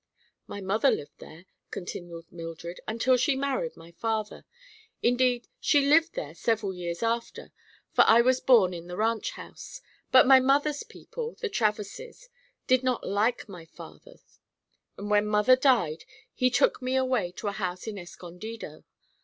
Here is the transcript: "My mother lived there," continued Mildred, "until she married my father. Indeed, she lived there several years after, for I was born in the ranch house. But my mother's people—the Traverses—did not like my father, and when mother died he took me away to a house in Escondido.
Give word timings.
"My 0.47 0.61
mother 0.61 0.89
lived 0.89 1.19
there," 1.19 1.45
continued 1.69 2.25
Mildred, 2.31 2.79
"until 2.87 3.17
she 3.17 3.35
married 3.35 3.77
my 3.77 3.91
father. 3.91 4.45
Indeed, 5.03 5.47
she 5.59 5.85
lived 5.85 6.15
there 6.15 6.33
several 6.33 6.73
years 6.73 7.03
after, 7.03 7.51
for 7.93 8.03
I 8.07 8.19
was 8.21 8.39
born 8.39 8.73
in 8.73 8.87
the 8.87 8.97
ranch 8.97 9.33
house. 9.33 9.79
But 10.11 10.25
my 10.25 10.39
mother's 10.39 10.81
people—the 10.81 11.49
Traverses—did 11.49 12.81
not 12.81 13.07
like 13.07 13.47
my 13.47 13.65
father, 13.65 14.15
and 14.97 15.11
when 15.11 15.27
mother 15.27 15.55
died 15.55 16.05
he 16.33 16.49
took 16.49 16.81
me 16.81 16.95
away 16.95 17.31
to 17.33 17.49
a 17.49 17.51
house 17.51 17.85
in 17.85 17.99
Escondido. 17.99 18.83